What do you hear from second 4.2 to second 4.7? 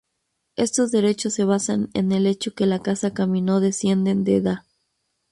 de Da.